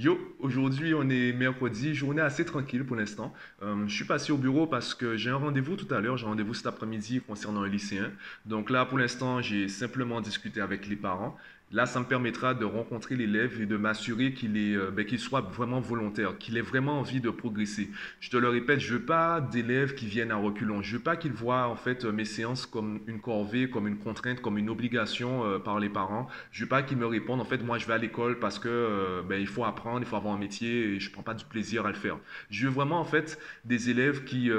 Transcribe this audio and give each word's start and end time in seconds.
Yo, 0.00 0.16
aujourd'hui 0.38 0.94
on 0.94 1.10
est 1.10 1.32
mercredi, 1.32 1.92
journée 1.92 2.22
assez 2.22 2.44
tranquille 2.44 2.84
pour 2.84 2.94
l'instant. 2.94 3.34
Euh, 3.62 3.84
je 3.88 3.92
suis 3.92 4.04
passé 4.04 4.30
au 4.30 4.36
bureau 4.36 4.68
parce 4.68 4.94
que 4.94 5.16
j'ai 5.16 5.28
un 5.28 5.34
rendez-vous 5.34 5.74
tout 5.74 5.92
à 5.92 5.98
l'heure, 5.98 6.16
j'ai 6.16 6.24
un 6.24 6.28
rendez-vous 6.28 6.54
cet 6.54 6.68
après-midi 6.68 7.20
concernant 7.20 7.62
un 7.62 7.68
lycéen. 7.68 8.12
Donc 8.46 8.70
là 8.70 8.84
pour 8.84 8.96
l'instant 8.96 9.42
j'ai 9.42 9.66
simplement 9.66 10.20
discuté 10.20 10.60
avec 10.60 10.86
les 10.86 10.94
parents. 10.94 11.36
Là, 11.70 11.84
ça 11.84 12.00
me 12.00 12.06
permettra 12.06 12.54
de 12.54 12.64
rencontrer 12.64 13.14
l'élève 13.14 13.60
et 13.60 13.66
de 13.66 13.76
m'assurer 13.76 14.32
qu'il 14.32 14.56
est, 14.56 14.74
euh, 14.74 14.90
ben, 14.90 15.04
qu'il 15.04 15.18
soit 15.18 15.42
vraiment 15.42 15.80
volontaire, 15.80 16.38
qu'il 16.38 16.56
ait 16.56 16.62
vraiment 16.62 16.98
envie 16.98 17.20
de 17.20 17.28
progresser. 17.28 17.90
Je 18.20 18.30
te 18.30 18.38
le 18.38 18.48
répète, 18.48 18.80
je 18.80 18.94
veux 18.94 19.02
pas 19.04 19.42
d'élèves 19.42 19.94
qui 19.94 20.06
viennent 20.06 20.30
à 20.30 20.36
reculons. 20.36 20.80
Je 20.80 20.96
veux 20.96 21.02
pas 21.02 21.16
qu'ils 21.16 21.32
voient 21.32 21.66
en 21.66 21.76
fait 21.76 22.06
mes 22.06 22.24
séances 22.24 22.64
comme 22.64 23.00
une 23.06 23.20
corvée, 23.20 23.68
comme 23.68 23.86
une 23.86 23.98
contrainte, 23.98 24.40
comme 24.40 24.56
une 24.56 24.70
obligation 24.70 25.44
euh, 25.44 25.58
par 25.58 25.78
les 25.78 25.90
parents. 25.90 26.26
Je 26.52 26.64
veux 26.64 26.68
pas 26.68 26.82
qu'ils 26.82 26.96
me 26.96 27.06
répondent 27.06 27.40
en 27.40 27.44
fait 27.44 27.62
moi 27.62 27.76
je 27.76 27.86
vais 27.86 27.94
à 27.94 27.98
l'école 27.98 28.38
parce 28.38 28.58
que 28.58 28.68
euh, 28.68 29.22
ben, 29.22 29.38
il 29.38 29.46
faut 29.46 29.64
apprendre, 29.64 30.00
il 30.00 30.06
faut 30.06 30.16
avoir 30.16 30.34
un 30.34 30.38
métier 30.38 30.94
et 30.94 31.00
je 31.00 31.10
prends 31.10 31.22
pas 31.22 31.34
du 31.34 31.44
plaisir 31.44 31.84
à 31.84 31.90
le 31.90 31.96
faire. 31.96 32.16
Je 32.50 32.66
veux 32.66 32.72
vraiment 32.72 32.98
en 32.98 33.04
fait 33.04 33.38
des 33.66 33.90
élèves 33.90 34.24
qui 34.24 34.50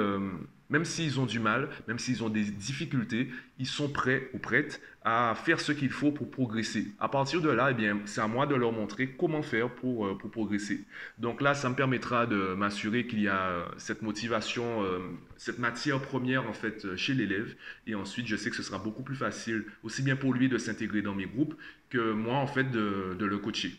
même 0.70 0.84
s'ils 0.84 1.20
ont 1.20 1.26
du 1.26 1.40
mal, 1.40 1.68
même 1.88 1.98
s'ils 1.98 2.22
ont 2.22 2.28
des 2.28 2.44
difficultés, 2.44 3.28
ils 3.58 3.66
sont 3.66 3.88
prêts 3.88 4.30
ou 4.32 4.38
prêtes 4.38 4.80
à 5.02 5.34
faire 5.34 5.60
ce 5.60 5.72
qu'il 5.72 5.90
faut 5.90 6.12
pour 6.12 6.30
progresser. 6.30 6.88
À 7.00 7.08
partir 7.08 7.40
de 7.40 7.48
là, 7.48 7.70
eh 7.70 7.74
bien, 7.74 7.98
c'est 8.04 8.20
à 8.20 8.28
moi 8.28 8.46
de 8.46 8.54
leur 8.54 8.72
montrer 8.72 9.08
comment 9.08 9.42
faire 9.42 9.70
pour, 9.70 10.06
euh, 10.06 10.16
progresser. 10.16 10.84
Donc 11.18 11.40
là, 11.40 11.54
ça 11.54 11.68
me 11.68 11.74
permettra 11.74 12.26
de 12.26 12.54
m'assurer 12.54 13.06
qu'il 13.06 13.20
y 13.20 13.28
a 13.28 13.48
euh, 13.48 13.64
cette 13.78 14.02
motivation, 14.02 14.82
euh, 14.84 15.00
cette 15.36 15.58
matière 15.58 16.00
première 16.00 16.48
en 16.48 16.52
fait 16.52 16.96
chez 16.96 17.14
l'élève. 17.14 17.54
Et 17.86 17.94
ensuite, 17.94 18.26
je 18.26 18.36
sais 18.36 18.50
que 18.50 18.56
ce 18.56 18.62
sera 18.62 18.78
beaucoup 18.78 19.02
plus 19.02 19.16
facile, 19.16 19.64
aussi 19.82 20.02
bien 20.02 20.16
pour 20.16 20.34
lui 20.34 20.48
de 20.48 20.58
s'intégrer 20.58 21.02
dans 21.02 21.14
mes 21.14 21.26
groupes 21.26 21.54
que 21.88 22.12
moi 22.12 22.36
en 22.36 22.46
fait 22.46 22.70
de 22.70 23.16
le 23.18 23.38
coacher. 23.38 23.72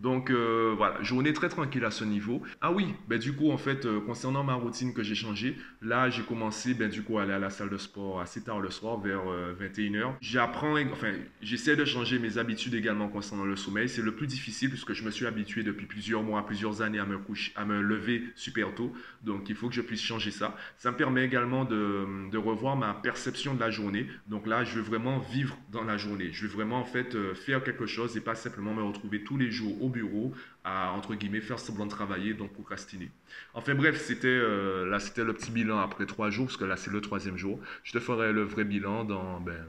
Donc 0.00 0.30
euh, 0.30 0.74
voilà, 0.76 1.02
journée 1.02 1.32
très 1.32 1.48
tranquille 1.48 1.84
à 1.84 1.90
ce 1.90 2.04
niveau. 2.04 2.42
Ah 2.60 2.70
oui, 2.70 2.94
ben 3.08 3.18
du 3.18 3.32
coup 3.32 3.50
en 3.50 3.58
fait 3.58 3.84
euh, 3.84 4.00
concernant 4.00 4.44
ma 4.44 4.54
routine 4.54 4.94
que 4.94 5.02
j'ai 5.02 5.16
changée, 5.16 5.56
là 5.82 6.08
j'ai 6.08 6.22
commencé 6.22 6.74
ben 6.74 6.88
du 6.88 7.02
coup 7.02 7.18
à 7.18 7.22
aller 7.22 7.32
à 7.32 7.38
la 7.40 7.50
salle 7.50 7.70
de 7.70 7.76
sport 7.78 8.20
assez 8.20 8.42
tard 8.42 8.60
le 8.60 8.70
soir 8.70 9.00
vers 9.00 9.22
21h. 9.60 9.96
Euh, 9.96 10.10
J'apprends 10.20 10.76
enfin 10.92 11.12
j'essaie 11.42 11.74
de 11.74 11.84
changer 11.84 12.20
mes 12.20 12.38
habitudes 12.38 12.74
également 12.74 13.08
concernant 13.08 13.44
le 13.44 13.56
sommeil, 13.56 13.88
c'est 13.88 14.02
le 14.02 14.14
plus 14.14 14.28
difficile 14.28 14.70
puisque 14.70 14.92
je 14.92 15.02
me 15.02 15.10
suis 15.10 15.26
habitué 15.26 15.64
depuis 15.64 15.86
plusieurs 15.86 16.22
mois, 16.22 16.46
plusieurs 16.46 16.80
années 16.80 17.00
à 17.00 17.06
me 17.06 17.18
coucher 17.18 17.52
à 17.56 17.64
me 17.64 17.80
lever 17.80 18.22
super 18.36 18.74
tôt. 18.74 18.92
Donc 19.24 19.48
il 19.48 19.56
faut 19.56 19.68
que 19.68 19.74
je 19.74 19.82
puisse 19.82 20.02
changer 20.02 20.30
ça. 20.30 20.56
Ça 20.76 20.92
me 20.92 20.96
permet 20.96 21.24
également 21.24 21.64
de, 21.64 22.06
de 22.30 22.38
revoir 22.38 22.76
ma 22.76 22.94
perception 22.94 23.54
de 23.54 23.60
la 23.60 23.70
journée. 23.70 24.06
Donc 24.28 24.46
là, 24.46 24.62
je 24.62 24.76
veux 24.76 24.82
vraiment 24.82 25.18
vivre 25.18 25.58
dans 25.72 25.82
la 25.82 25.96
journée. 25.96 26.28
Je 26.32 26.46
veux 26.46 26.52
vraiment 26.52 26.78
en 26.78 26.84
fait 26.84 27.16
faire 27.34 27.64
quelque 27.64 27.86
chose 27.86 28.16
et 28.16 28.20
pas 28.20 28.34
simplement 28.36 28.74
me 28.74 28.82
retrouver 28.82 29.24
tous 29.24 29.36
les 29.36 29.50
jours 29.50 29.82
au 29.82 29.87
bureau 29.88 30.32
à, 30.64 30.92
entre 30.92 31.14
guillemets, 31.14 31.40
faire 31.40 31.58
semblant 31.58 31.86
de 31.86 31.90
travailler, 31.90 32.34
donc 32.34 32.52
procrastiner. 32.52 33.10
Enfin 33.54 33.74
bref, 33.74 34.00
c'était 34.00 34.28
euh, 34.28 34.86
là, 34.86 35.00
c'était 35.00 35.24
le 35.24 35.32
petit 35.32 35.50
bilan 35.50 35.78
après 35.78 36.06
trois 36.06 36.30
jours, 36.30 36.46
parce 36.46 36.56
que 36.56 36.64
là, 36.64 36.76
c'est 36.76 36.90
le 36.90 37.00
troisième 37.00 37.36
jour. 37.36 37.58
Je 37.84 37.92
te 37.92 38.00
ferai 38.00 38.32
le 38.32 38.42
vrai 38.42 38.64
bilan 38.64 39.04
dans, 39.04 39.40
ben, 39.40 39.64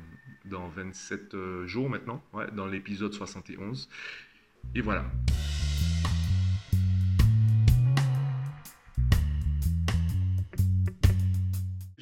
dans 0.45 0.67
27 0.67 1.34
euh, 1.34 1.67
jours 1.67 1.90
maintenant, 1.90 2.23
dans 2.53 2.67
l'épisode 2.67 3.14
71. 3.14 3.90
Et 4.75 4.81
voilà. 4.81 5.06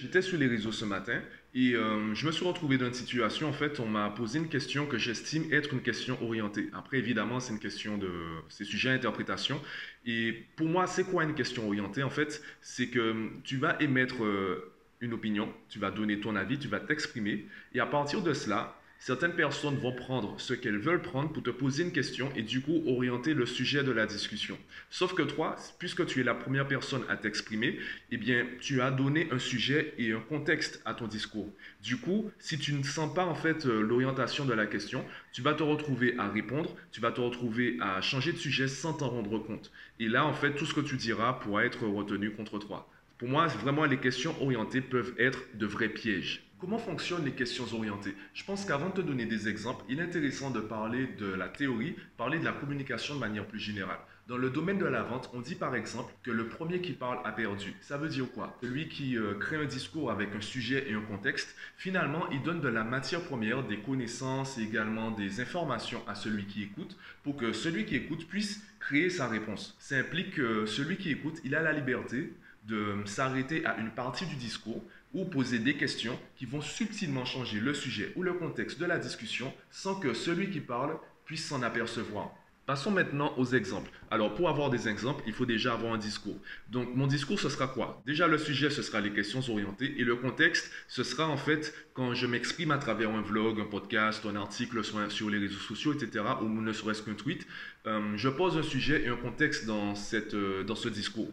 J'étais 0.08 0.22
sur 0.22 0.38
les 0.38 0.48
réseaux 0.48 0.72
ce 0.72 0.86
matin 0.86 1.20
et 1.54 1.74
euh, 1.74 2.16
je 2.16 2.26
me 2.28 2.32
suis 2.32 2.46
retrouvé 2.46 2.78
dans 2.78 2.86
une 2.86 2.94
situation, 2.94 3.50
en 3.50 3.52
fait, 3.52 3.82
on 3.82 3.88
m'a 3.88 4.10
posé 4.10 4.40
une 4.40 4.48
question 4.48 4.86
que 4.86 4.98
j'estime 4.98 5.52
être 5.52 5.74
une 5.74 5.82
question 5.82 6.18
orientée. 6.24 6.70
Après, 6.72 6.98
évidemment, 6.98 7.42
c'est 7.42 7.52
une 7.52 7.60
question 7.60 7.98
de... 7.98 8.10
c'est 8.48 8.64
sujet 8.64 8.92
à 8.92 8.94
interprétation. 8.94 9.60
Et 10.06 10.46
pour 10.56 10.68
moi, 10.68 10.88
c'est 10.88 11.04
quoi 11.04 11.26
une 11.26 11.34
question 11.36 11.68
orientée? 11.68 12.04
En 12.04 12.10
fait, 12.10 12.42
c'est 12.62 12.88
que 12.88 13.28
tu 13.44 13.58
vas 13.58 13.76
émettre 13.82 14.24
euh, 14.24 14.72
une 15.02 15.12
opinion, 15.12 15.54
tu 15.68 15.78
vas 15.78 15.92
donner 15.92 16.22
ton 16.22 16.38
avis, 16.38 16.58
tu 16.58 16.70
vas 16.70 16.80
t'exprimer. 16.80 17.46
Et 17.74 17.82
à 17.82 17.86
partir 17.86 18.22
de 18.22 18.32
cela, 18.32 18.80
certaines 19.00 19.36
personnes 19.36 19.78
vont 19.78 19.92
prendre 19.92 20.40
ce 20.40 20.54
qu'elles 20.54 20.78
veulent 20.78 21.02
prendre 21.02 21.32
pour 21.32 21.44
te 21.44 21.50
poser 21.50 21.84
une 21.84 21.92
question 21.92 22.32
et 22.36 22.42
du 22.42 22.62
coup 22.62 22.84
orienter 22.88 23.34
le 23.34 23.46
sujet 23.46 23.84
de 23.84 23.92
la 23.92 24.06
discussion. 24.06 24.58
Sauf 24.90 25.14
que 25.14 25.22
toi, 25.22 25.56
puisque 25.80 26.06
tu 26.06 26.22
es 26.22 26.24
la 26.24 26.34
première 26.34 26.68
personne 26.68 27.04
à 27.10 27.18
t'exprimer, 27.18 27.80
eh 28.12 28.18
bien, 28.18 28.46
tu 28.60 28.82
as 28.82 28.92
donné 28.92 29.28
un 29.32 29.40
sujet 29.40 29.94
et 29.98 30.12
un 30.12 30.20
contexte 30.20 30.82
à 30.86 30.94
ton 30.94 31.08
discours. 31.08 31.54
Du 31.84 31.98
coup, 31.98 32.32
si 32.40 32.58
tu 32.58 32.74
ne 32.74 32.84
sens 32.84 33.14
pas 33.14 33.26
en 33.26 33.36
fait 33.36 33.66
euh, 33.66 33.82
l'orientation 33.82 34.46
de 34.46 34.54
la 34.54 34.66
question, 34.66 35.06
tu 35.32 35.42
vas 35.42 35.54
te 35.54 35.64
retrouver 35.64 36.16
à 36.18 36.30
répondre, 36.30 36.76
tu 36.92 37.02
vas 37.02 37.12
te 37.12 37.22
retrouver 37.22 37.78
à 37.80 38.02
changer 38.02 38.34
de 38.34 38.38
sujet 38.38 38.68
sans 38.68 38.94
t'en 38.94 39.10
rendre 39.10 39.40
compte. 39.40 39.72
Et 40.00 40.08
là, 40.08 40.26
en 40.26 40.34
fait, 40.34 40.56
tout 40.56 40.66
ce 40.66 40.74
que 40.74 40.82
tu 40.82 40.98
diras 40.98 41.34
pourra 41.34 41.66
être 41.66 41.86
retenu 41.86 42.32
contre 42.32 42.60
toi. 42.60 42.90
Pour 43.18 43.28
moi, 43.28 43.48
vraiment, 43.48 43.86
les 43.86 43.98
questions 43.98 44.36
orientées 44.42 44.82
peuvent 44.82 45.16
être 45.18 45.40
de 45.56 45.66
vrais 45.66 45.90
pièges. 45.90 46.47
Comment 46.60 46.80
fonctionnent 46.80 47.24
les 47.24 47.34
questions 47.34 47.72
orientées? 47.72 48.16
Je 48.34 48.44
pense 48.44 48.66
qu'avant 48.66 48.90
de 48.90 48.94
te 48.94 49.02
donner 49.02 49.28
des 49.28 49.48
exemples, 49.48 49.86
il 49.90 50.00
est 50.00 50.04
intéressant 50.04 50.50
de 50.50 50.60
parler 50.60 51.06
de 51.06 51.28
la 51.28 51.50
théorie, 51.50 51.96
parler 52.18 52.40
de 52.40 52.46
la 52.46 52.52
communication 52.52 53.14
de 53.14 53.20
manière 53.20 53.46
plus 53.46 53.60
générale. 53.60 54.00
Dans 54.28 54.38
le 54.38 54.50
domaine 54.50 54.80
de 54.80 54.86
la 54.86 55.04
vente, 55.04 55.30
on 55.36 55.40
dit 55.40 55.54
par 55.54 55.76
exemple 55.76 56.12
que 56.24 56.32
le 56.32 56.48
premier 56.48 56.82
qui 56.82 56.94
parle 56.94 57.20
a 57.26 57.32
perdu. 57.32 57.76
Ça 57.82 57.98
veut 57.98 58.10
dire 58.10 58.26
quoi? 58.34 58.58
Celui 58.64 58.90
qui 58.90 59.18
euh, 59.18 59.36
crée 59.36 59.58
un 59.58 59.66
discours 59.66 60.10
avec 60.10 60.34
un 60.36 60.42
sujet 60.42 60.90
et 60.90 60.96
un 60.96 61.02
contexte, 61.02 61.56
finalement, 61.78 62.28
il 62.32 62.42
donne 62.42 62.60
de 62.60 62.70
la 62.70 62.84
matière 62.84 63.22
première, 63.22 63.64
des 63.64 63.78
connaissances 63.78 64.58
et 64.58 64.64
également 64.64 65.12
des 65.12 65.40
informations 65.40 66.02
à 66.08 66.16
celui 66.16 66.46
qui 66.46 66.64
écoute 66.64 66.98
pour 67.22 67.38
que 67.38 67.54
celui 67.54 67.86
qui 67.86 67.96
écoute 67.96 68.28
puisse 68.28 68.64
créer 68.80 69.12
sa 69.12 69.28
réponse. 69.28 69.78
Ça 69.78 69.96
implique 69.98 70.32
que 70.32 70.66
celui 70.66 70.98
qui 70.98 71.12
écoute, 71.12 71.40
il 71.44 71.54
a 71.54 71.62
la 71.62 71.72
liberté 71.72 72.34
de 72.68 72.96
s'arrêter 73.06 73.66
à 73.66 73.78
une 73.78 73.92
partie 73.92 74.26
du 74.26 74.36
discours 74.36 74.84
ou 75.14 75.26
poser 75.26 75.60
des 75.60 75.76
questions 75.76 76.18
qui 76.36 76.46
vont 76.46 76.62
subtilement 76.62 77.26
changer 77.26 77.60
le 77.60 77.74
sujet 77.74 78.12
ou 78.16 78.24
le 78.24 78.34
contexte 78.34 78.80
de 78.80 78.86
la 78.86 78.98
discussion 78.98 79.54
sans 79.72 80.00
que 80.00 80.14
celui 80.14 80.50
qui 80.50 80.60
parle 80.60 80.98
puisse 81.26 81.46
s'en 81.46 81.62
apercevoir. 81.62 82.32
Passons 82.68 82.92
maintenant 82.92 83.34
aux 83.38 83.46
exemples. 83.46 83.90
Alors, 84.12 84.34
pour 84.34 84.50
avoir 84.50 84.70
des 84.70 84.90
exemples, 84.90 85.24
il 85.26 85.32
faut 85.32 85.46
déjà 85.46 85.72
avoir 85.72 85.94
un 85.94 85.98
discours. 85.98 86.38
Donc, 86.70 86.94
mon 86.94 87.08
discours, 87.08 87.40
ce 87.40 87.48
sera 87.48 87.68
quoi? 87.68 88.04
Déjà, 88.06 88.28
le 88.28 88.38
sujet, 88.38 88.70
ce 88.70 88.82
sera 88.82 89.00
les 89.00 89.14
questions 89.14 89.40
orientées. 89.50 89.96
Et 89.98 90.04
le 90.04 90.18
contexte, 90.18 90.70
ce 90.90 91.02
sera 91.06 91.30
en 91.30 91.38
fait 91.38 91.74
quand 91.94 92.14
je 92.14 92.28
m'exprime 92.28 92.72
à 92.72 92.78
travers 92.78 93.10
un 93.10 93.22
vlog, 93.22 93.62
un 93.62 93.66
podcast, 93.66 94.26
un 94.26 94.36
article 94.36 94.84
sur 94.84 95.30
les 95.30 95.38
réseaux 95.38 95.60
sociaux, 95.60 95.94
etc., 95.94 96.26
ou 96.42 96.50
ne 96.50 96.74
serait-ce 96.74 97.04
qu'un 97.04 97.14
tweet. 97.14 97.48
Euh, 97.86 98.02
je 98.18 98.28
pose 98.28 98.58
un 98.58 98.64
sujet 98.64 99.02
et 99.02 99.08
un 99.08 99.16
contexte 99.16 99.66
dans, 99.66 99.96
cette, 99.96 100.34
euh, 100.34 100.66
dans 100.66 100.76
ce 100.76 100.90
discours. 100.90 101.32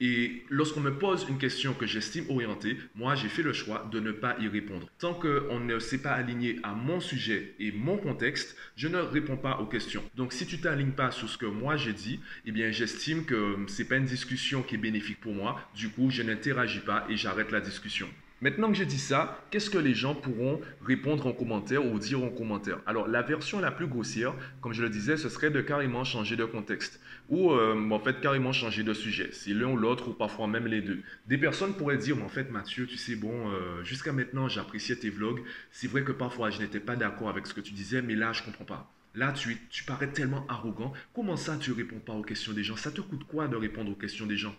Et 0.00 0.44
lorsqu'on 0.48 0.80
me 0.80 0.96
pose 0.96 1.26
une 1.28 1.38
question 1.38 1.74
que 1.74 1.86
j'estime 1.86 2.24
orientée, 2.28 2.76
moi 2.94 3.16
j'ai 3.16 3.28
fait 3.28 3.42
le 3.42 3.52
choix 3.52 3.88
de 3.90 3.98
ne 3.98 4.12
pas 4.12 4.36
y 4.40 4.46
répondre. 4.46 4.88
Tant 4.98 5.14
qu'on 5.14 5.58
ne 5.58 5.78
s'est 5.80 6.02
pas 6.02 6.12
aligné 6.12 6.60
à 6.62 6.72
mon 6.72 7.00
sujet 7.00 7.54
et 7.58 7.72
mon 7.72 7.96
contexte, 7.96 8.56
je 8.76 8.86
ne 8.86 8.98
réponds 8.98 9.36
pas 9.36 9.58
aux 9.58 9.66
questions. 9.66 10.04
Donc 10.14 10.32
si 10.32 10.46
tu 10.46 10.60
t'alignes 10.60 10.92
pas 10.92 11.10
sur 11.10 11.28
ce 11.28 11.36
que 11.36 11.46
moi 11.46 11.76
j'ai 11.76 11.92
dit, 11.92 12.20
eh 12.46 12.52
bien 12.52 12.70
j'estime 12.70 13.24
que 13.24 13.56
c'est 13.66 13.88
pas 13.88 13.96
une 13.96 14.04
discussion 14.04 14.62
qui 14.62 14.76
est 14.76 14.78
bénéfique 14.78 15.20
pour 15.20 15.34
moi. 15.34 15.60
Du 15.74 15.88
coup, 15.88 16.10
je 16.10 16.22
n'interagis 16.22 16.80
pas 16.80 17.04
et 17.08 17.16
j'arrête 17.16 17.50
la 17.50 17.60
discussion. 17.60 18.08
Maintenant 18.40 18.68
que 18.68 18.74
j'ai 18.74 18.86
dit 18.86 19.00
ça, 19.00 19.42
qu'est-ce 19.50 19.68
que 19.68 19.78
les 19.78 19.94
gens 19.94 20.14
pourront 20.14 20.60
répondre 20.80 21.26
en 21.26 21.32
commentaire 21.32 21.84
ou 21.84 21.98
dire 21.98 22.22
en 22.22 22.30
commentaire? 22.30 22.78
Alors, 22.86 23.08
la 23.08 23.22
version 23.22 23.58
la 23.58 23.72
plus 23.72 23.88
grossière, 23.88 24.32
comme 24.60 24.72
je 24.72 24.80
le 24.80 24.90
disais, 24.90 25.16
ce 25.16 25.28
serait 25.28 25.50
de 25.50 25.60
carrément 25.60 26.04
changer 26.04 26.36
de 26.36 26.44
contexte 26.44 27.00
ou 27.28 27.50
euh, 27.50 27.90
en 27.90 27.98
fait 27.98 28.20
carrément 28.20 28.52
changer 28.52 28.84
de 28.84 28.94
sujet. 28.94 29.30
C'est 29.32 29.52
l'un 29.52 29.66
ou 29.66 29.76
l'autre 29.76 30.08
ou 30.08 30.12
parfois 30.12 30.46
même 30.46 30.68
les 30.68 30.80
deux. 30.80 31.02
Des 31.26 31.36
personnes 31.36 31.74
pourraient 31.74 31.98
dire, 31.98 32.22
en 32.22 32.28
fait, 32.28 32.52
Mathieu, 32.52 32.86
tu 32.86 32.96
sais, 32.96 33.16
bon, 33.16 33.50
euh, 33.50 33.82
jusqu'à 33.82 34.12
maintenant, 34.12 34.48
j'appréciais 34.48 34.94
tes 34.94 35.10
vlogs. 35.10 35.42
C'est 35.72 35.88
vrai 35.88 36.04
que 36.04 36.12
parfois, 36.12 36.50
je 36.50 36.60
n'étais 36.60 36.80
pas 36.80 36.94
d'accord 36.94 37.30
avec 37.30 37.44
ce 37.44 37.54
que 37.54 37.60
tu 37.60 37.72
disais, 37.72 38.02
mais 38.02 38.14
là, 38.14 38.32
je 38.32 38.44
comprends 38.44 38.64
pas. 38.64 38.88
Là, 39.16 39.32
tu, 39.32 39.58
tu 39.68 39.82
parais 39.82 40.12
tellement 40.12 40.46
arrogant. 40.48 40.92
Comment 41.12 41.36
ça, 41.36 41.56
tu 41.56 41.72
réponds 41.72 41.98
pas 41.98 42.12
aux 42.12 42.22
questions 42.22 42.52
des 42.52 42.62
gens? 42.62 42.76
Ça 42.76 42.92
te 42.92 43.00
coûte 43.00 43.24
quoi 43.24 43.48
de 43.48 43.56
répondre 43.56 43.90
aux 43.90 43.96
questions 43.96 44.26
des 44.26 44.36
gens? 44.36 44.54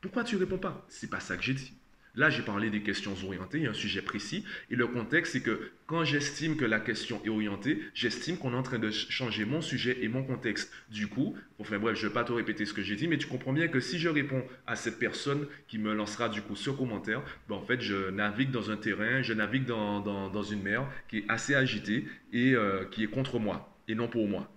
Pourquoi 0.00 0.24
tu 0.24 0.34
réponds 0.34 0.58
pas? 0.58 0.84
C'est 0.88 1.08
pas 1.08 1.20
ça 1.20 1.36
que 1.36 1.44
j'ai 1.44 1.54
dit. 1.54 1.74
Là, 2.16 2.30
j'ai 2.30 2.42
parlé 2.42 2.70
des 2.70 2.82
questions 2.82 3.14
orientées, 3.24 3.58
il 3.58 3.64
y 3.64 3.66
a 3.66 3.70
un 3.70 3.74
sujet 3.74 4.00
précis. 4.00 4.44
Et 4.70 4.76
le 4.76 4.86
contexte, 4.86 5.32
c'est 5.32 5.40
que 5.40 5.72
quand 5.86 6.04
j'estime 6.04 6.56
que 6.56 6.64
la 6.64 6.78
question 6.78 7.20
est 7.24 7.28
orientée, 7.28 7.82
j'estime 7.92 8.38
qu'on 8.38 8.52
est 8.52 8.56
en 8.56 8.62
train 8.62 8.78
de 8.78 8.90
changer 8.90 9.44
mon 9.44 9.60
sujet 9.60 9.98
et 10.00 10.08
mon 10.08 10.22
contexte. 10.22 10.72
Du 10.90 11.08
coup, 11.08 11.36
enfin 11.58 11.78
bref, 11.78 11.96
je 11.96 12.04
ne 12.04 12.08
vais 12.08 12.14
pas 12.14 12.22
te 12.22 12.32
répéter 12.32 12.66
ce 12.66 12.72
que 12.72 12.82
j'ai 12.82 12.94
dit, 12.94 13.08
mais 13.08 13.18
tu 13.18 13.26
comprends 13.26 13.52
bien 13.52 13.66
que 13.66 13.80
si 13.80 13.98
je 13.98 14.08
réponds 14.08 14.44
à 14.66 14.76
cette 14.76 14.98
personne 14.98 15.46
qui 15.66 15.78
me 15.78 15.92
lancera 15.92 16.28
du 16.28 16.40
coup 16.40 16.54
ce 16.54 16.70
commentaire, 16.70 17.22
ben, 17.48 17.56
en 17.56 17.62
fait, 17.62 17.80
je 17.80 18.10
navigue 18.10 18.52
dans 18.52 18.70
un 18.70 18.76
terrain, 18.76 19.22
je 19.22 19.32
navigue 19.32 19.64
dans, 19.66 20.42
une 20.44 20.62
mer 20.62 20.86
qui 21.08 21.18
est 21.18 21.24
assez 21.28 21.54
agitée 21.54 22.06
et 22.32 22.54
euh, 22.54 22.84
qui 22.84 23.02
est 23.02 23.08
contre 23.08 23.38
moi 23.38 23.76
et 23.88 23.94
non 23.94 24.08
pour 24.08 24.28
moi. 24.28 24.53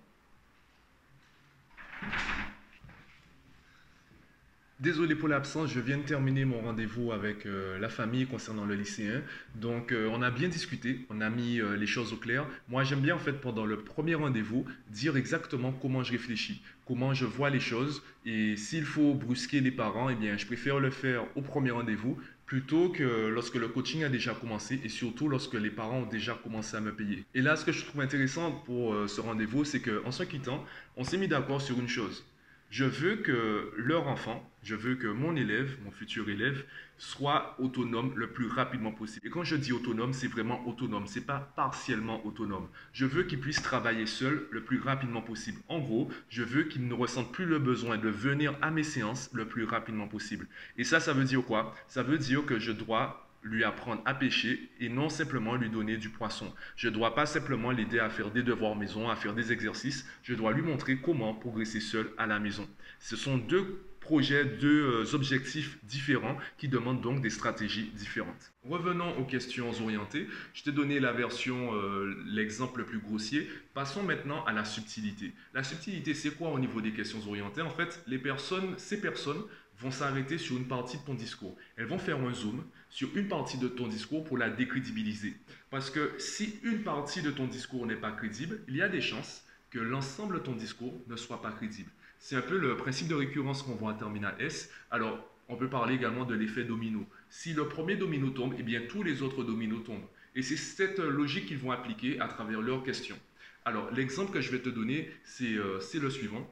Désolé 4.80 5.16
pour 5.16 5.26
l'absence, 5.26 5.72
je 5.72 5.80
viens 5.80 5.98
de 5.98 6.04
terminer 6.04 6.44
mon 6.44 6.60
rendez-vous 6.60 7.10
avec 7.10 7.46
euh, 7.46 7.80
la 7.80 7.88
famille 7.88 8.26
concernant 8.26 8.64
le 8.64 8.76
lycéen. 8.76 9.22
Donc 9.56 9.90
euh, 9.90 10.08
on 10.12 10.22
a 10.22 10.30
bien 10.30 10.46
discuté, 10.46 11.04
on 11.10 11.20
a 11.20 11.28
mis 11.30 11.60
euh, 11.60 11.76
les 11.76 11.88
choses 11.88 12.12
au 12.12 12.16
clair. 12.16 12.46
Moi 12.68 12.84
j'aime 12.84 13.00
bien 13.00 13.16
en 13.16 13.18
fait 13.18 13.32
pendant 13.32 13.66
le 13.66 13.78
premier 13.78 14.14
rendez-vous 14.14 14.66
dire 14.88 15.16
exactement 15.16 15.72
comment 15.72 16.04
je 16.04 16.12
réfléchis, 16.12 16.62
comment 16.86 17.12
je 17.12 17.24
vois 17.24 17.50
les 17.50 17.58
choses 17.58 18.04
et 18.24 18.56
s'il 18.56 18.84
faut 18.84 19.14
brusquer 19.14 19.60
les 19.60 19.72
parents, 19.72 20.10
eh 20.10 20.14
bien 20.14 20.36
je 20.36 20.46
préfère 20.46 20.78
le 20.78 20.90
faire 20.90 21.24
au 21.34 21.42
premier 21.42 21.72
rendez-vous 21.72 22.16
plutôt 22.46 22.88
que 22.88 23.26
lorsque 23.26 23.56
le 23.56 23.66
coaching 23.66 24.04
a 24.04 24.08
déjà 24.08 24.32
commencé 24.32 24.80
et 24.84 24.88
surtout 24.88 25.28
lorsque 25.28 25.54
les 25.54 25.70
parents 25.70 26.02
ont 26.02 26.06
déjà 26.06 26.38
commencé 26.40 26.76
à 26.76 26.80
me 26.80 26.94
payer. 26.94 27.24
Et 27.34 27.42
là 27.42 27.56
ce 27.56 27.64
que 27.64 27.72
je 27.72 27.84
trouve 27.84 28.00
intéressant 28.00 28.52
pour 28.52 28.94
ce 29.08 29.20
rendez-vous, 29.20 29.64
c'est 29.64 29.80
qu'en 29.80 30.12
se 30.12 30.22
quittant, 30.22 30.64
on 30.96 31.02
s'est 31.02 31.18
mis 31.18 31.26
d'accord 31.26 31.60
sur 31.60 31.80
une 31.80 31.88
chose 31.88 32.24
je 32.70 32.84
veux 32.84 33.16
que 33.16 33.72
leur 33.76 34.08
enfant, 34.08 34.48
je 34.62 34.74
veux 34.74 34.94
que 34.96 35.06
mon 35.06 35.36
élève, 35.36 35.76
mon 35.84 35.90
futur 35.90 36.28
élève, 36.28 36.64
soit 36.98 37.54
autonome 37.58 38.12
le 38.16 38.30
plus 38.30 38.48
rapidement 38.48 38.92
possible. 38.92 39.26
Et 39.26 39.30
quand 39.30 39.44
je 39.44 39.56
dis 39.56 39.72
autonome, 39.72 40.12
c'est 40.12 40.26
vraiment 40.26 40.66
autonome, 40.66 41.06
c'est 41.06 41.24
pas 41.24 41.52
partiellement 41.56 42.24
autonome. 42.26 42.68
Je 42.92 43.06
veux 43.06 43.22
qu'il 43.22 43.40
puisse 43.40 43.62
travailler 43.62 44.04
seul 44.06 44.46
le 44.50 44.62
plus 44.62 44.80
rapidement 44.80 45.22
possible. 45.22 45.60
En 45.68 45.78
gros, 45.78 46.10
je 46.28 46.42
veux 46.42 46.64
qu'il 46.64 46.86
ne 46.86 46.94
ressente 46.94 47.32
plus 47.32 47.46
le 47.46 47.58
besoin 47.58 47.96
de 47.98 48.08
venir 48.08 48.54
à 48.60 48.70
mes 48.70 48.82
séances 48.82 49.30
le 49.32 49.46
plus 49.46 49.64
rapidement 49.64 50.08
possible. 50.08 50.46
Et 50.76 50.84
ça, 50.84 51.00
ça 51.00 51.12
veut 51.12 51.24
dire 51.24 51.44
quoi? 51.44 51.74
Ça 51.86 52.02
veut 52.02 52.18
dire 52.18 52.44
que 52.44 52.58
je 52.58 52.72
dois 52.72 53.27
lui 53.42 53.64
apprendre 53.64 54.02
à 54.04 54.14
pêcher 54.14 54.70
et 54.80 54.88
non 54.88 55.08
simplement 55.08 55.54
lui 55.54 55.70
donner 55.70 55.96
du 55.96 56.08
poisson. 56.08 56.52
Je 56.76 56.88
ne 56.88 56.94
dois 56.94 57.14
pas 57.14 57.26
simplement 57.26 57.70
l'aider 57.70 57.98
à 57.98 58.10
faire 58.10 58.30
des 58.30 58.42
devoirs 58.42 58.76
maison, 58.76 59.08
à 59.08 59.16
faire 59.16 59.34
des 59.34 59.52
exercices. 59.52 60.06
Je 60.22 60.34
dois 60.34 60.52
lui 60.52 60.62
montrer 60.62 60.98
comment 60.98 61.34
progresser 61.34 61.80
seul 61.80 62.10
à 62.18 62.26
la 62.26 62.38
maison. 62.38 62.68
Ce 63.00 63.16
sont 63.16 63.38
deux 63.38 63.80
projets, 64.00 64.44
deux 64.44 64.84
euh, 64.84 65.14
objectifs 65.14 65.78
différents 65.84 66.38
qui 66.56 66.68
demandent 66.68 67.02
donc 67.02 67.20
des 67.20 67.28
stratégies 67.28 67.90
différentes. 67.94 68.52
Revenons 68.64 69.18
aux 69.18 69.24
questions 69.24 69.70
orientées. 69.82 70.26
Je 70.54 70.62
t'ai 70.62 70.72
donné 70.72 70.98
la 70.98 71.12
version, 71.12 71.74
euh, 71.74 72.16
l'exemple 72.26 72.80
le 72.80 72.86
plus 72.86 73.00
grossier. 73.00 73.48
Passons 73.74 74.02
maintenant 74.02 74.42
à 74.46 74.52
la 74.52 74.64
subtilité. 74.64 75.34
La 75.52 75.62
subtilité, 75.62 76.14
c'est 76.14 76.30
quoi 76.30 76.50
au 76.50 76.58
niveau 76.58 76.80
des 76.80 76.92
questions 76.92 77.20
orientées? 77.28 77.60
En 77.60 77.70
fait, 77.70 78.02
les 78.06 78.18
personnes, 78.18 78.74
ces 78.78 78.98
personnes 79.00 79.42
vont 79.78 79.90
s'arrêter 79.90 80.38
sur 80.38 80.56
une 80.56 80.66
partie 80.66 80.96
de 80.96 81.02
ton 81.02 81.14
discours. 81.14 81.56
Elles 81.76 81.86
vont 81.86 81.98
faire 81.98 82.18
un 82.18 82.32
zoom 82.32 82.64
sur 82.90 83.14
une 83.16 83.28
partie 83.28 83.58
de 83.58 83.68
ton 83.68 83.86
discours 83.86 84.24
pour 84.24 84.38
la 84.38 84.50
décrédibiliser. 84.50 85.36
Parce 85.70 85.90
que 85.90 86.12
si 86.18 86.58
une 86.62 86.82
partie 86.82 87.22
de 87.22 87.30
ton 87.30 87.46
discours 87.46 87.86
n'est 87.86 87.96
pas 87.96 88.12
crédible, 88.12 88.60
il 88.68 88.76
y 88.76 88.82
a 88.82 88.88
des 88.88 89.00
chances 89.00 89.44
que 89.70 89.78
l'ensemble 89.78 90.36
de 90.36 90.40
ton 90.40 90.52
discours 90.52 90.94
ne 91.08 91.16
soit 91.16 91.42
pas 91.42 91.52
crédible. 91.52 91.90
C'est 92.18 92.36
un 92.36 92.42
peu 92.42 92.58
le 92.58 92.76
principe 92.76 93.08
de 93.08 93.14
récurrence 93.14 93.62
qu'on 93.62 93.74
voit 93.74 93.92
en 93.92 93.96
terminal 93.96 94.34
S. 94.40 94.70
Alors, 94.90 95.18
on 95.48 95.56
peut 95.56 95.68
parler 95.68 95.94
également 95.94 96.24
de 96.24 96.34
l'effet 96.34 96.64
domino. 96.64 97.06
Si 97.30 97.52
le 97.52 97.68
premier 97.68 97.96
domino 97.96 98.30
tombe, 98.30 98.54
eh 98.58 98.62
bien 98.62 98.82
tous 98.88 99.02
les 99.02 99.22
autres 99.22 99.44
dominos 99.44 99.84
tombent. 99.84 100.06
Et 100.34 100.42
c'est 100.42 100.56
cette 100.56 100.98
logique 100.98 101.46
qu'ils 101.46 101.58
vont 101.58 101.70
appliquer 101.70 102.20
à 102.20 102.28
travers 102.28 102.60
leurs 102.60 102.82
questions. 102.82 103.18
Alors, 103.64 103.90
l'exemple 103.92 104.32
que 104.32 104.40
je 104.40 104.50
vais 104.50 104.60
te 104.60 104.68
donner, 104.68 105.10
c'est 105.24 105.54
euh, 105.54 105.80
le 105.94 106.10
suivant. 106.10 106.48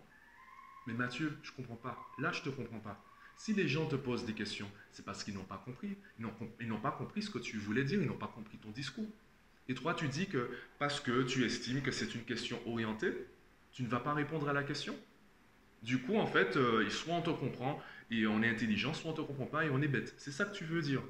Mais 0.86 0.94
Mathieu, 0.94 1.36
je 1.42 1.50
ne 1.50 1.56
comprends 1.56 1.76
pas. 1.76 1.98
Là, 2.18 2.32
je 2.32 2.40
ne 2.40 2.44
te 2.44 2.50
comprends 2.50 2.78
pas. 2.78 3.02
Si 3.36 3.52
les 3.52 3.68
gens 3.68 3.86
te 3.86 3.96
posent 3.96 4.24
des 4.24 4.32
questions, 4.32 4.70
c'est 4.92 5.04
parce 5.04 5.22
qu'ils 5.22 5.34
n'ont 5.34 5.44
pas 5.44 5.62
compris. 5.64 5.96
Ils 6.18 6.68
n'ont 6.68 6.80
pas 6.80 6.90
compris 6.90 7.22
ce 7.22 7.30
que 7.30 7.38
tu 7.38 7.58
voulais 7.58 7.84
dire, 7.84 8.00
ils 8.00 8.08
n'ont 8.08 8.16
pas 8.16 8.32
compris 8.34 8.58
ton 8.58 8.70
discours. 8.70 9.08
Et 9.68 9.74
toi, 9.74 9.94
tu 9.94 10.08
dis 10.08 10.26
que 10.26 10.50
parce 10.78 11.00
que 11.00 11.22
tu 11.22 11.44
estimes 11.44 11.82
que 11.82 11.90
c'est 11.90 12.14
une 12.14 12.24
question 12.24 12.58
orientée, 12.66 13.12
tu 13.72 13.82
ne 13.82 13.88
vas 13.88 14.00
pas 14.00 14.14
répondre 14.14 14.48
à 14.48 14.52
la 14.52 14.62
question. 14.62 14.96
Du 15.82 15.98
coup, 15.98 16.16
en 16.16 16.26
fait, 16.26 16.56
euh, 16.56 16.88
soit 16.88 17.14
on 17.14 17.22
te 17.22 17.30
comprend 17.30 17.80
et 18.10 18.26
on 18.26 18.42
est 18.42 18.48
intelligent, 18.48 18.94
soit 18.94 19.10
on 19.10 19.12
ne 19.12 19.18
te 19.18 19.22
comprend 19.22 19.46
pas 19.46 19.64
et 19.64 19.70
on 19.70 19.82
est 19.82 19.88
bête. 19.88 20.14
C'est 20.18 20.30
ça 20.30 20.44
que 20.44 20.56
tu 20.56 20.64
veux 20.64 20.80
dire. 20.80 21.02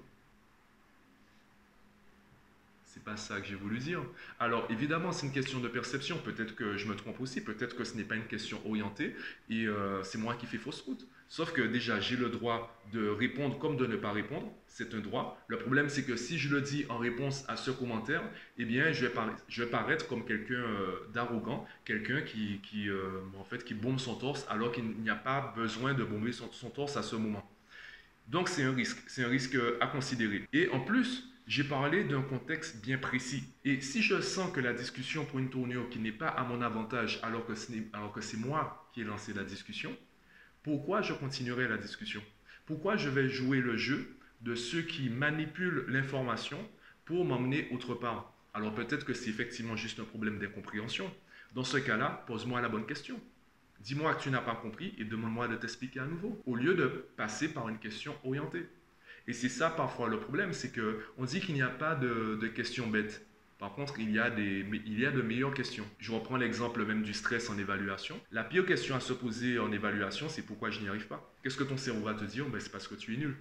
C'est 2.97 3.05
pas 3.05 3.19
ça 3.19 3.43
que 3.43 3.47
j'ai 3.47 3.57
voulu 3.57 3.79
dire. 3.79 4.01
Alors 4.41 4.67
évidemment, 4.71 5.13
c'est 5.13 5.27
une 5.27 5.33
question 5.33 5.61
de 5.61 5.69
perception. 5.69 6.17
Peut-être 6.17 6.57
que 6.57 6.79
je 6.79 6.87
me 6.87 6.97
trompe 6.97 7.21
aussi. 7.21 7.43
Peut-être 7.43 7.77
que 7.77 7.85
ce 7.85 7.95
n'est 7.95 8.05
pas 8.05 8.15
une 8.15 8.27
question 8.27 8.59
orientée 8.67 9.15
et 9.51 9.67
euh, 9.67 10.03
c'est 10.03 10.17
moi 10.17 10.35
qui 10.35 10.47
fais 10.47 10.57
fausse 10.57 10.81
route. 10.81 11.07
Sauf 11.29 11.53
que 11.53 11.61
déjà, 11.61 12.01
j'ai 12.01 12.17
le 12.17 12.31
droit 12.31 12.75
de 12.95 13.07
répondre 13.07 13.59
comme 13.59 13.77
de 13.77 13.85
ne 13.85 13.97
pas 13.97 14.13
répondre. 14.13 14.51
C'est 14.67 14.95
un 14.95 15.01
droit. 15.01 15.39
Le 15.47 15.59
problème, 15.59 15.91
c'est 15.91 16.05
que 16.05 16.17
si 16.17 16.39
je 16.39 16.49
le 16.55 16.63
dis 16.63 16.87
en 16.89 16.97
réponse 16.97 17.45
à 17.49 17.59
ce 17.59 17.71
commentaire, 17.71 18.23
eh 18.57 18.65
bien, 18.65 18.91
je 18.93 19.05
vais, 19.05 19.13
je 19.47 19.63
vais 19.63 19.69
paraître 19.69 20.09
comme 20.09 20.25
quelqu'un 20.25 20.55
euh, 20.55 21.07
d'arrogant, 21.13 21.67
quelqu'un 21.85 22.23
qui, 22.23 22.61
qui 22.63 22.89
euh, 22.89 23.21
en 23.39 23.45
fait, 23.45 23.63
qui 23.63 23.75
bombe 23.75 23.99
son 23.99 24.15
torse 24.15 24.47
alors 24.49 24.73
qu'il 24.73 24.87
n'y 24.87 25.11
a 25.11 25.17
pas 25.17 25.53
besoin 25.55 25.93
de 25.93 26.03
bomber 26.03 26.33
son, 26.33 26.51
son 26.51 26.71
torse 26.71 26.97
à 26.97 27.03
ce 27.03 27.17
moment. 27.17 27.47
Donc, 28.29 28.49
c'est 28.49 28.63
un 28.63 28.73
risque. 28.73 29.05
C'est 29.07 29.23
un 29.23 29.29
risque 29.29 29.59
à 29.83 29.87
considérer. 29.87 30.49
Et 30.55 30.71
en 30.71 30.81
plus, 30.81 31.29
j'ai 31.47 31.63
parlé 31.63 32.03
d'un 32.03 32.23
contexte 32.23 32.83
bien 32.83 32.99
précis. 32.99 33.45
Et 33.65 33.81
si 33.81 34.03
je 34.03 34.21
sens 34.21 34.53
que 34.53 34.61
la 34.61 34.73
discussion 34.73 35.25
pour 35.25 35.39
une 35.39 35.49
tournure 35.51 35.89
qui 35.89 36.01
n'est 36.01 36.11
pas 36.11 36.29
à 36.29 36.43
mon 36.43 36.61
avantage 36.61 37.21
alors 37.23 37.47
que 37.47 37.55
c'est 37.55 38.37
moi 38.37 38.91
qui 38.93 39.03
ai 39.03 39.05
lancé 39.05 39.33
la 39.33 39.45
discussion, 39.45 39.97
pourquoi 40.65 41.03
je 41.03 41.13
continuerai 41.13 41.69
la 41.69 41.77
discussion? 41.79 42.21
Pourquoi 42.67 42.97
je 42.97 43.09
vais 43.09 43.29
jouer 43.29 43.61
le 43.61 43.77
jeu 43.77 44.17
de 44.41 44.57
ceux 44.57 44.83
qui 44.83 45.09
manipulent 45.09 45.85
l'information 45.89 46.59
pour 47.05 47.25
m'emmener 47.25 47.69
autre 47.71 47.95
part? 47.95 48.33
Alors 48.53 48.75
peut-être 48.75 49.05
que 49.05 49.15
c'est 49.15 49.31
effectivement 49.31 49.77
juste 49.77 50.01
un 50.01 50.05
problème 50.05 50.41
d'incompréhension. 50.41 51.09
Dans 51.55 51.63
ce 51.63 51.77
cas-là, 51.77 52.25
pose-moi 52.27 52.61
la 52.61 52.69
bonne 52.69 52.87
question. 52.87 53.21
Dis-moi 53.81 54.15
que 54.17 54.23
tu 54.23 54.31
n'as 54.31 54.41
pas 54.41 54.57
compris 54.57 54.95
et 54.99 55.05
demande-moi 55.05 55.47
de 55.47 55.55
t'expliquer 55.55 56.01
à 56.01 56.07
nouveau, 56.07 56.43
au 56.45 56.57
lieu 56.57 56.75
de 56.75 57.07
passer 57.17 57.47
par 57.53 57.69
une 57.69 57.79
question 57.79 58.17
orientée. 58.25 58.67
Et 59.29 59.33
c'est 59.33 59.49
ça 59.49 59.71
parfois 59.71 60.09
le 60.09 60.21
problème, 60.21 60.53
c'est 60.53 60.73
qu'on 60.73 61.25
dit 61.25 61.41
qu'il 61.41 61.55
n'y 61.55 61.63
a 61.63 61.69
pas 61.69 61.95
de, 61.95 62.47
questions 62.49 62.87
bêtes. 62.87 63.27
Par 63.59 63.73
contre, 63.73 63.99
il 63.99 64.11
y, 64.11 64.19
a 64.19 64.31
des, 64.31 64.67
il 64.85 65.01
y 65.01 65.07
a 65.07 65.11
de 65.11 65.23
meilleures 65.23 65.55
questions. 65.55 65.87
Je 65.99 66.13
reprends 66.13 66.37
l'exemple 66.37 66.85
même 66.85 67.03
du 67.03 67.15
stress 67.15 67.49
en 67.49 67.57
évaluation. 67.57 68.21
La 68.31 68.45
pire 68.45 68.67
question 68.67 68.95
à 68.95 69.01
se 69.01 69.15
poser 69.15 69.59
en 69.59 69.73
évaluation, 69.73 70.29
c'est 70.29 70.43
pourquoi 70.43 70.71
je 70.71 70.81
n'y 70.81 70.89
arrive 70.89 71.07
pas? 71.07 71.33
Qu'est-ce 71.43 71.57
que 71.57 71.65
ton 71.65 71.79
cerveau 71.79 72.05
va 72.05 72.15
te 72.15 72.25
dire? 72.25 72.47
Ben, 72.51 72.61
C'est 72.61 72.71
parce 72.71 72.87
que 72.87 72.95
tu 72.95 73.15
es 73.15 73.17
nul. 73.17 73.35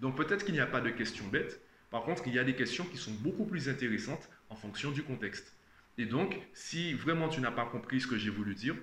Donc 0.00 0.16
peut-être 0.16 0.44
qu'il 0.44 0.54
n'y 0.54 0.60
a 0.60 0.66
pas 0.66 0.82
de 0.82 0.90
questions 0.90 1.26
bêtes. 1.28 1.60
Par 1.90 2.02
contre, 2.02 2.24
il 2.26 2.34
y 2.34 2.38
a 2.38 2.44
des 2.44 2.54
questions 2.54 2.84
qui 2.84 2.98
sont 2.98 3.12
beaucoup 3.12 3.46
plus 3.46 3.70
intéressantes 3.70 4.28
en 4.50 4.54
fonction 4.54 4.90
du 4.90 5.02
contexte. 5.02 5.54
Et 5.96 6.04
donc, 6.04 6.38
si 6.52 6.92
vraiment 6.92 7.30
tu 7.30 7.40
n'as 7.40 7.50
pas 7.50 7.64
compris 7.64 8.02
ce 8.02 8.06
que 8.06 8.18
j'ai 8.18 8.30
voulu 8.30 8.54
dire, 8.54 8.76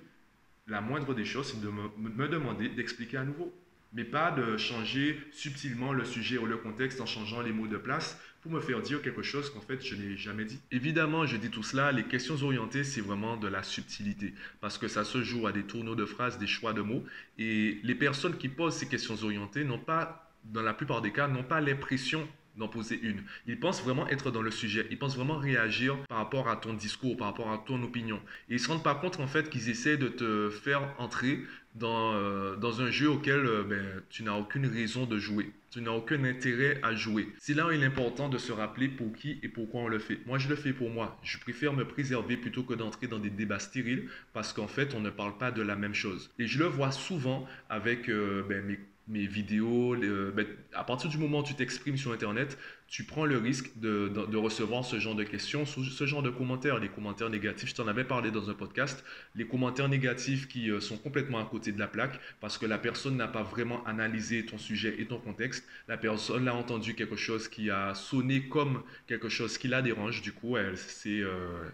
la 0.66 0.80
moindre 0.80 1.14
des 1.14 1.24
choses, 1.24 1.52
c'est 1.52 1.60
de 1.60 1.70
me 1.70 2.28
demander 2.28 2.68
d'expliquer 2.68 3.18
à 3.18 3.24
nouveau 3.24 3.54
mais 3.96 4.04
pas 4.04 4.30
de 4.30 4.58
changer 4.58 5.18
subtilement 5.32 5.94
le 5.94 6.04
sujet 6.04 6.36
ou 6.36 6.44
le 6.44 6.58
contexte 6.58 7.00
en 7.00 7.06
changeant 7.06 7.40
les 7.40 7.52
mots 7.52 7.66
de 7.66 7.78
place 7.78 8.20
pour 8.42 8.52
me 8.52 8.60
faire 8.60 8.82
dire 8.82 9.00
quelque 9.00 9.22
chose 9.22 9.50
qu'en 9.50 9.62
fait 9.62 9.82
je 9.84 9.94
n'ai 9.96 10.16
jamais 10.16 10.44
dit. 10.44 10.60
Évidemment, 10.70 11.24
je 11.26 11.38
dis 11.38 11.50
tout 11.50 11.62
cela, 11.62 11.90
les 11.92 12.04
questions 12.04 12.40
orientées, 12.42 12.84
c'est 12.84 13.00
vraiment 13.00 13.38
de 13.38 13.48
la 13.48 13.62
subtilité, 13.62 14.34
parce 14.60 14.76
que 14.76 14.86
ça 14.86 15.02
se 15.02 15.22
joue 15.22 15.46
à 15.46 15.52
des 15.52 15.62
tourneaux 15.62 15.94
de 15.94 16.04
phrases, 16.04 16.38
des 16.38 16.46
choix 16.46 16.74
de 16.74 16.82
mots, 16.82 17.02
et 17.38 17.80
les 17.82 17.94
personnes 17.94 18.36
qui 18.36 18.48
posent 18.48 18.76
ces 18.76 18.86
questions 18.86 19.16
orientées 19.22 19.64
n'ont 19.64 19.78
pas, 19.78 20.30
dans 20.44 20.62
la 20.62 20.74
plupart 20.74 21.00
des 21.00 21.10
cas, 21.10 21.26
n'ont 21.26 21.42
pas 21.42 21.62
l'impression 21.62 22.28
d'en 22.56 22.68
poser 22.68 22.98
une. 23.02 23.22
Ils 23.46 23.58
pensent 23.58 23.82
vraiment 23.82 24.06
être 24.08 24.30
dans 24.30 24.42
le 24.42 24.50
sujet. 24.50 24.86
Ils 24.90 24.98
pensent 24.98 25.16
vraiment 25.16 25.38
réagir 25.38 25.96
par 26.08 26.18
rapport 26.18 26.48
à 26.48 26.56
ton 26.56 26.72
discours, 26.72 27.16
par 27.16 27.28
rapport 27.28 27.50
à 27.50 27.58
ton 27.58 27.82
opinion. 27.82 28.20
Et 28.48 28.54
ils 28.54 28.60
se 28.60 28.68
rendent 28.68 28.82
pas 28.82 28.94
compte 28.94 29.20
en 29.20 29.26
fait 29.26 29.50
qu'ils 29.50 29.68
essaient 29.68 29.96
de 29.96 30.08
te 30.08 30.50
faire 30.50 30.94
entrer 30.98 31.40
dans, 31.76 32.14
euh, 32.14 32.56
un 32.78 32.90
jeu 32.90 33.10
auquel 33.10 33.46
euh, 33.46 33.62
ben, 33.62 34.02
tu 34.08 34.22
n'as 34.22 34.34
aucune 34.34 34.66
raison 34.66 35.06
de 35.06 35.18
jouer. 35.18 35.50
Tu 35.70 35.82
n'as 35.82 35.90
aucun 35.90 36.24
intérêt 36.24 36.80
à 36.82 36.94
jouer. 36.94 37.28
C'est 37.38 37.54
là 37.54 37.66
où 37.66 37.70
il 37.70 37.82
est 37.82 37.86
important 37.86 38.28
de 38.28 38.38
se 38.38 38.52
rappeler 38.52 38.88
pour 38.88 39.12
qui 39.12 39.38
et 39.42 39.48
pourquoi 39.48 39.82
on 39.82 39.88
le 39.88 39.98
fait. 39.98 40.18
Moi, 40.26 40.38
je 40.38 40.48
le 40.48 40.56
fais 40.56 40.72
pour 40.72 40.90
moi. 40.90 41.18
Je 41.22 41.38
préfère 41.38 41.74
me 41.74 41.86
préserver 41.86 42.36
plutôt 42.36 42.62
que 42.62 42.72
d'entrer 42.72 43.08
dans 43.08 43.18
des 43.18 43.30
débats 43.30 43.58
stériles 43.58 44.08
parce 44.32 44.52
qu'en 44.52 44.68
fait, 44.68 44.94
on 44.94 45.00
ne 45.00 45.10
parle 45.10 45.36
pas 45.36 45.50
de 45.50 45.62
la 45.62 45.76
même 45.76 45.94
chose. 45.94 46.30
Et 46.38 46.46
je 46.46 46.58
le 46.58 46.66
vois 46.66 46.92
souvent 46.92 47.46
avec 47.68 48.08
euh, 48.08 48.42
ben, 48.48 48.64
mes 48.64 48.78
mes 49.08 49.26
vidéos. 49.26 49.96
Ben, 49.96 50.46
à 50.72 50.84
partir 50.84 51.10
du 51.10 51.18
moment 51.18 51.40
où 51.40 51.42
tu 51.42 51.54
t'exprimes 51.54 51.96
sur 51.96 52.12
Internet, 52.12 52.58
tu 52.88 53.04
prends 53.04 53.24
le 53.24 53.38
risque 53.38 53.78
de, 53.78 54.36
recevoir 54.36 54.84
ce 54.84 54.98
genre 54.98 55.14
de 55.14 55.24
questions, 55.24 55.64
ce 55.66 56.06
genre 56.06 56.22
de 56.22 56.30
commentaires, 56.30 56.78
les 56.78 56.88
commentaires 56.88 57.30
négatifs. 57.30 57.70
Je 57.70 57.74
t'en 57.74 57.88
avais 57.88 58.04
parlé 58.04 58.30
dans 58.30 58.48
un 58.50 58.54
podcast. 58.54 59.04
Les 59.34 59.46
commentaires 59.46 59.88
négatifs 59.88 60.48
qui 60.48 60.70
euh, 60.70 60.80
sont 60.80 60.96
complètement 60.96 61.38
à 61.38 61.44
côté 61.44 61.72
de 61.72 61.78
la 61.78 61.88
plaque 61.88 62.20
parce 62.40 62.58
que 62.58 62.66
la 62.66 62.78
personne 62.78 63.16
n'a 63.16 63.28
pas 63.28 63.42
vraiment 63.42 63.84
analysé 63.86 64.46
ton 64.46 64.58
sujet 64.58 64.96
et 64.98 65.06
ton 65.06 65.18
contexte. 65.18 65.66
La 65.88 65.96
personne 65.96 66.48
a 66.48 66.54
entendu 66.54 66.94
quelque 66.94 67.16
chose 67.16 67.48
qui 67.48 67.70
a 67.70 67.94
sonné 67.94 68.48
comme 68.48 68.82
quelque 69.06 69.28
chose 69.28 69.58
qui 69.58 69.68
la 69.68 69.82
dérange. 69.82 70.22
Du 70.22 70.32
coup, 70.32 70.56
elle 70.56 70.76
s'est... 70.76 71.20
Euh, 71.20 71.68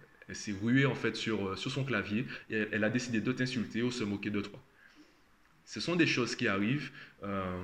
ruée 0.62 0.87
en 0.87 0.95
fait 0.95 1.17
sur, 1.17 1.49
euh, 1.49 1.57
sur 1.57 1.71
son 1.71 1.85
clavier 1.85 2.27
et 2.51 2.67
elle 2.73 2.85
a 2.85 2.91
décidé 2.91 3.21
de 3.21 3.33
t'insulter 3.33 3.83
ou 3.83 3.91
se 3.91 4.05
moquer 4.05 4.31
de 4.31 4.41
toi. 4.41 4.59
Ce 5.73 5.81
sont 5.81 5.97
des 5.97 6.07
choses 6.07 6.37
qui 6.37 6.49
arrivent. 6.49 6.91
Euh, 7.23 7.57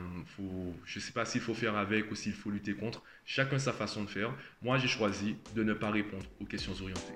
je 0.87 0.99
ne 0.99 1.03
sais 1.03 1.13
pas 1.13 1.27
s'il 1.27 1.43
faut 1.43 1.53
faire 1.53 1.77
avec 1.77 2.11
ou 2.11 2.15
s'il 2.15 2.33
faut 2.33 2.49
lutter 2.49 2.73
contre. 2.73 3.03
Chacun 3.27 3.59
sa 3.59 3.75
façon 3.75 4.03
de 4.03 4.09
faire. 4.09 4.33
Moi, 4.63 4.79
j'ai 4.79 4.89
choisi 4.89 5.37
de 5.55 5.63
ne 5.63 5.75
pas 5.75 5.91
répondre 5.91 6.25
aux 6.41 6.47
questions 6.47 6.73
orientées. 6.81 7.13